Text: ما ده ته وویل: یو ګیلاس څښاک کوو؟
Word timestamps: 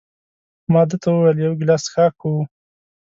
ما 0.71 0.81
ده 0.89 0.95
ته 1.01 1.07
وویل: 1.11 1.37
یو 1.45 1.53
ګیلاس 1.59 1.81
څښاک 1.85 2.13
کوو؟ 2.21 2.41